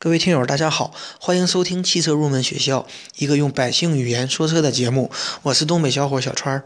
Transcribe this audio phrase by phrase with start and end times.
[0.00, 5.10] 各位听友，大家好，欢迎收听汽车入门学校，一个用百姓语言说车的节目。
[5.42, 6.62] 我是东北小伙小川儿。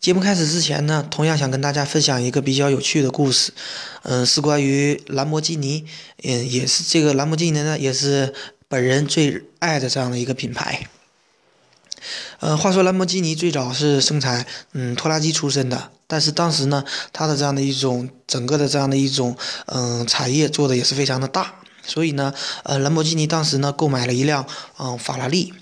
[0.00, 3.52] 节目开始之前呢，同样想跟大家分享一个比较有趣的故事，
[4.02, 5.84] 嗯，是关于兰博基尼，
[6.24, 8.34] 嗯，也是这个兰博基尼呢，也是
[8.66, 10.88] 本人最爱的这样的一个品牌。
[12.40, 19.36] 呃，话说兰博基尼最早是生产嗯拖拉机出身的，但是当时呢，它的这样的一种整个的这样的一种
[19.66, 21.54] 嗯产业做的也是非常的大。
[21.82, 22.32] 所以呢，
[22.64, 24.46] 呃，兰博基尼当时呢购买了一辆
[24.78, 25.52] 嗯法拉利，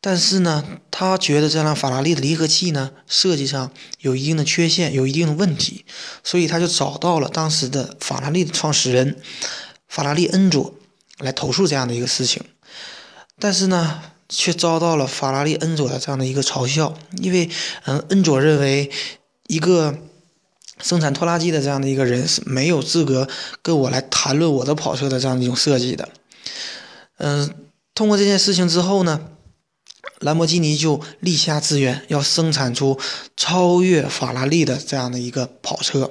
[0.00, 5.84] 但是呢，他觉得这辆法拉利的离合器呢设计上有一定的缺陷，有一定的问题，
[6.22, 9.16] 所以他就找到了当时的法拉利的创始人
[9.88, 10.74] 法拉利恩佐
[11.18, 12.42] 来投诉这样的一个事情，
[13.38, 17.50] 但是呢，却遭到了法拉利恩佐的这样的一个嘲笑，因为
[17.84, 18.90] 嗯，恩佐认为
[19.46, 19.98] 一个。
[20.82, 23.28] 生产拖拉机的这样的一个人是没有资格
[23.62, 26.08] 跟我来谈论我的跑车的这样一种设计的。
[27.18, 27.52] 嗯，
[27.94, 29.20] 通过这件事情之后呢，
[30.20, 32.98] 兰博基尼就立下志愿，要生产出
[33.36, 36.10] 超越法拉利的这样的一个跑车。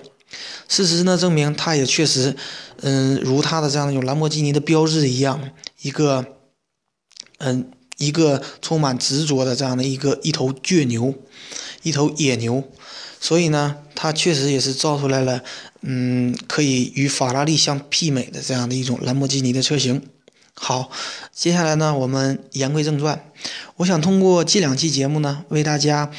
[0.67, 2.36] 事实呢证明，他也确实，
[2.81, 6.25] 嗯，如他的这样的一种兰博基尼的标志一样，一个，
[7.38, 11.13] 嗯，一个充满执着的这样的一个一头倔牛，
[11.88, 12.63] 一头野牛。
[13.19, 15.41] 所以呢，它确实也是造出来了，
[15.81, 20.03] 嗯，可以与法拉利相媲美的这样的一种兰博基尼的车型。
[20.53, 20.91] 好，
[21.33, 23.31] 接下来呢，我们言归正传，
[23.77, 26.11] 我想通过这两期节目呢，为大家，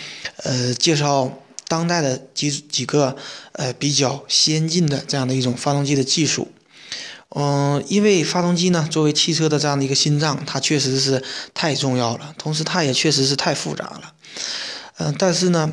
[0.43, 1.39] 呃，介绍
[1.69, 3.17] 当代的几几个
[3.53, 6.49] 呃比较先进的这样的一种发动机的技术。
[7.31, 11.23] 嗯，因为发动机呢，作为汽车的这样的一个心脏，它确实是
[11.55, 14.15] 太重要了，同时它也确实是太复杂了。
[14.99, 15.73] 嗯，但是呢。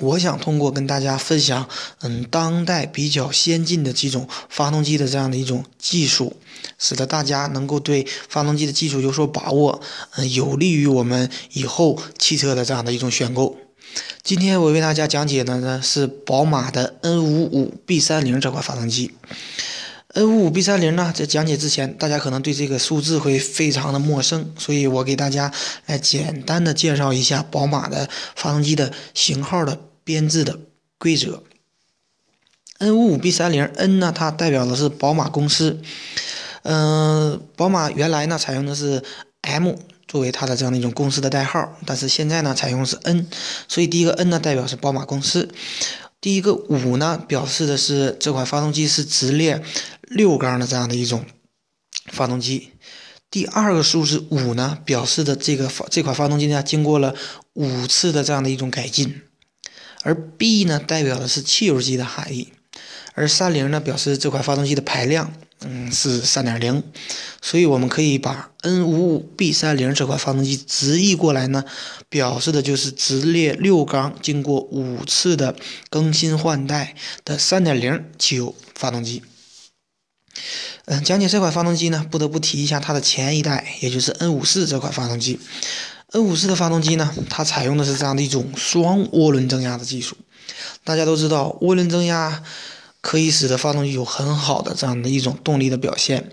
[0.00, 1.68] 我想通过跟大家分享，
[2.02, 6.36] 嗯，当代比较先进的几种发动机的这样的一种技术，
[6.78, 9.80] 使得大家能够对发动机的技术有所把握，
[10.14, 13.56] 嗯，有利于我们以后汽车的这样的一种选购。
[14.22, 19.10] 今天我为大家讲解的呢是宝马的 N55B30 这款发动机。
[20.14, 25.52] N55B30 呢，在讲解之前，大家可能对这个数字会非常的陌生，所以我给大家
[25.86, 30.58] 来简单的介绍一下宝马的发动机的型号的编制的
[30.98, 31.44] 规则。
[32.80, 35.80] N55B30N 呢，它代表的是宝马公司，
[36.62, 39.04] 嗯，宝马原来呢采用的是
[39.42, 39.74] M
[40.08, 43.28] 作为它的这样的一种公司的代号，但是现在呢采用是 N，
[43.68, 45.48] 所以第一个 N 呢代表是宝马公司。
[46.20, 49.62] 第一个五呢，表示的是这款发动机是直列
[50.02, 51.24] 六缸的这样的一种
[52.06, 52.72] 发动机。
[53.30, 57.14] 第二个数字五呢，表示的这个发这款发动机呢，经过了
[57.54, 59.22] 五次的这样的一种改进。
[60.02, 62.52] 而 B 呢，代表的是汽油机的含义。
[63.14, 65.32] 而三零呢，表示这款发动机的排量。
[65.62, 66.82] 嗯，是三点零，
[67.42, 71.62] 所以我们可以把 N 五五 B 三零这款发动机直译过来呢，
[72.08, 75.54] 表示的就是直列六缸经过五次的
[75.90, 76.94] 更新换代
[77.26, 79.22] 的三点零汽油发动机。
[80.86, 85.38] 嗯，讲解这款发动机呢，不得不提一下它的前一代，也就是 N 五四这款发动机。
[86.12, 90.16] N 五四的发动机呢，它采用的是这样的一种双涡轮增压的技术。
[90.84, 92.42] 大家都知道，涡轮增压。
[93.00, 96.32] 可以使得发动机有很好的这样的一种动力的表现，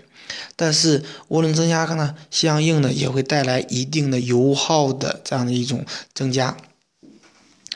[0.56, 5.84] 但是涡轮增压呢，相应的也会带来一定的油耗的这样的一种
[6.14, 6.56] 增加。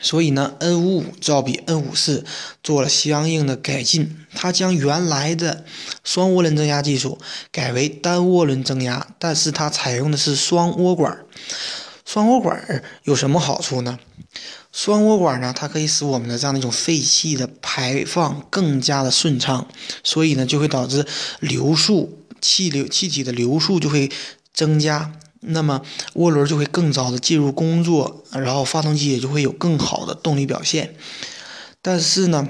[0.01, 2.25] 所以呢，N 五五照比 N 五四
[2.61, 5.63] 做了相应的改进，它将原来的
[6.03, 7.17] 双涡轮增压技术
[7.53, 11.19] 改为单涡轮增压，但是它采用的是双涡管。
[12.13, 13.97] 双涡管有什么好处呢？
[14.71, 19.67] 双涡管呢，它可以使我们的这样的一种废气的排放更加的顺畅，
[20.03, 21.07] 所以呢，就会导致
[21.39, 24.11] 流速气流气体的流速就会
[24.53, 25.81] 增加，那么
[26.13, 30.93] 涡轮就会更早的进入工作，然后发动机也就会有更好的动力表现。
[31.81, 32.47] 但是呢，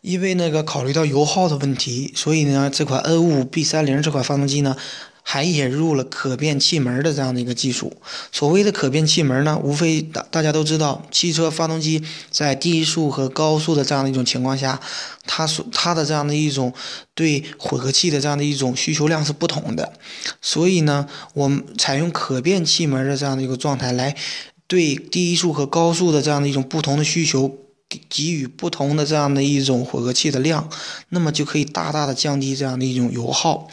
[0.00, 4.74] 因为那个考虑到油耗的问题，所以呢，这款 N5B30 这款发动机呢。
[5.22, 7.96] 还引入了可变气门的这样的一个技术。
[8.32, 14.80] 所谓的可变气门呢，无非大大家都知道，汽车发动机在低速和高速的这样的一种情况下，
[15.26, 16.72] 它所它的这样的一种
[17.14, 19.92] 对混合气的这样的一种需求量是不同的。
[20.40, 24.16] 所以呢，我们采用可变气门的这样的一个状态，来
[24.66, 27.58] 对低速和高速的这样的一种不同的需求
[27.90, 30.70] 给给予不同的这样的一种混合气的量，
[31.10, 33.68] 那么就可以大大的降低这样的一种油耗。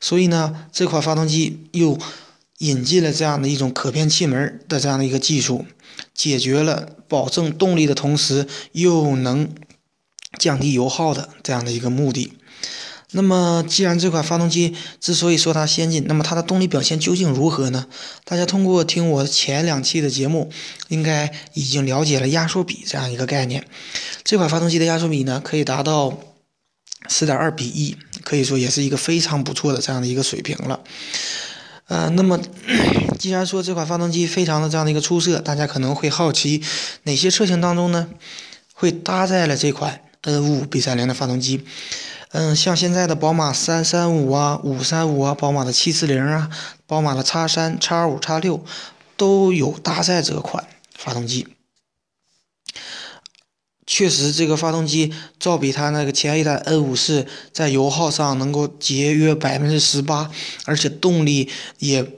[0.00, 1.96] 所以呢，这款发动机又
[2.58, 5.64] 引进了这样的一种可变气门的这样的一个技术，
[6.14, 9.48] 解决了保证动力的同时又能
[10.38, 12.32] 降低油耗的这样的一个目的。
[13.12, 17.86] 那么，既然这款发动机之所以说它先进，那么它的动力表现究竟如何呢？
[18.24, 20.48] 大家通过听我前两期的节目，
[20.88, 23.66] 应该已经了解了压缩比这样一个概念。
[24.22, 26.20] 这款发动机的压缩比呢，可以达到
[27.08, 30.80] 四点二比一，可以说也是一个非常不错的这样的一个水平了。
[31.88, 32.38] 呃，那么
[33.18, 36.62] 既然说这款发动机非常的这样的一个出色，大家可能会好奇
[37.02, 38.08] 哪些车型当中呢
[38.72, 41.64] 会搭载了这款 N55 B30 的发动机？
[42.32, 46.48] 嗯，像现在的宝马三三五啊、五三五啊、宝马的七四零啊、
[46.86, 48.64] 宝马的叉三、叉五、叉六
[49.16, 51.48] 都有搭载这款发动机。
[53.84, 60.30] 确实，这个发动机照比它那个前一代 N 五四在油耗上能够节约百分之十八，
[60.66, 61.48] 而且动力
[61.80, 62.08] 也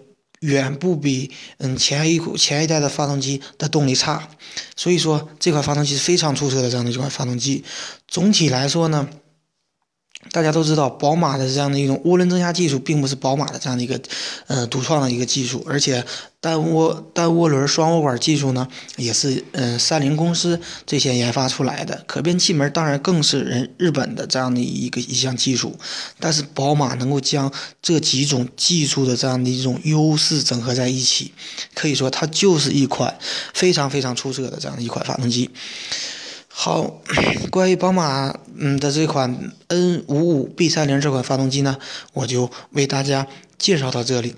[0.41, 4.29] 远不比嗯前一前一代的发动机的动力差。
[4.77, 7.65] 所以说，这款发动机是非常出色的这样的一款发动机。
[8.07, 9.09] 总体来说呢。
[10.31, 14.01] 大家都知道，宝马的这样的一种涡轮增压技术，并不是宝马的这样的一个，
[14.47, 16.03] 呃，独创的一个技术，而且
[16.41, 18.67] 单涡单涡轮双涡管技术呢，
[18.97, 22.03] 也是嗯三菱公司最先研发出来的。
[22.07, 25.77] 可变气门当然更是人日本的这样的一个一项技术，
[26.19, 27.53] 但是宝马能够将
[27.83, 31.33] 这几种技术的这样的一种优势整合在一起，
[31.75, 33.19] 可以说它就是一款
[33.53, 35.51] 非常非常出色的这样的一款发动机。
[36.65, 37.03] 好，
[37.51, 41.77] 关于宝马嗯的这款 N 五五 B 三零这款发动机呢，
[42.13, 43.27] 我就为大家
[43.59, 44.37] 介绍到这里。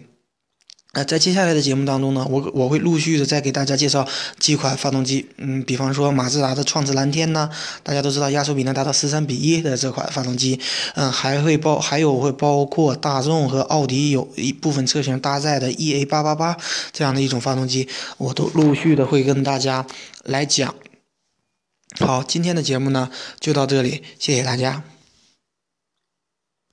[0.95, 5.29] 呃，在接下来的节目当中呢，我我会陆续的再给大家介绍几款发动机。
[5.37, 7.51] 嗯，比方说马自达的创智蓝天呐，
[7.83, 10.59] 大家都知道压缩比能达到十三比一的这款发动机。
[10.95, 16.57] 嗯，还会包还有会包括大众和奥迪有一部分车型搭载的 EA 八八八
[16.91, 17.87] 这样的一种发动机，
[18.17, 19.87] 我都陆续的会跟大家
[20.23, 20.75] 来讲。
[22.01, 23.09] 好，今天的节目呢
[23.39, 24.83] 就到这里，谢谢大家。